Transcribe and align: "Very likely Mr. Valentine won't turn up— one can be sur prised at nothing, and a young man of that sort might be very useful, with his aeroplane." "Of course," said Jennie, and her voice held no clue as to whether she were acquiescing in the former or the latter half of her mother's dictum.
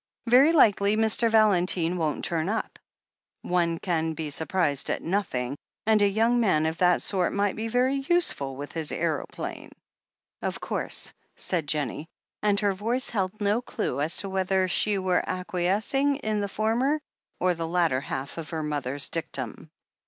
"Very 0.25 0.51
likely 0.51 0.97
Mr. 0.97 1.29
Valentine 1.29 1.95
won't 1.95 2.25
turn 2.25 2.49
up— 2.49 2.79
one 3.43 3.77
can 3.77 4.13
be 4.13 4.31
sur 4.31 4.47
prised 4.47 4.89
at 4.89 5.03
nothing, 5.03 5.55
and 5.85 6.01
a 6.01 6.09
young 6.09 6.39
man 6.39 6.65
of 6.65 6.79
that 6.79 7.03
sort 7.03 7.31
might 7.33 7.55
be 7.55 7.67
very 7.67 8.03
useful, 8.09 8.55
with 8.55 8.71
his 8.71 8.91
aeroplane." 8.91 9.71
"Of 10.41 10.59
course," 10.59 11.13
said 11.35 11.67
Jennie, 11.67 12.07
and 12.41 12.59
her 12.61 12.73
voice 12.73 13.11
held 13.11 13.39
no 13.39 13.61
clue 13.61 14.01
as 14.01 14.17
to 14.17 14.29
whether 14.29 14.67
she 14.67 14.97
were 14.97 15.21
acquiescing 15.29 16.15
in 16.15 16.39
the 16.39 16.47
former 16.49 16.99
or 17.39 17.53
the 17.53 17.67
latter 17.67 18.01
half 18.01 18.39
of 18.39 18.49
her 18.49 18.63
mother's 18.63 19.07
dictum. 19.07 19.69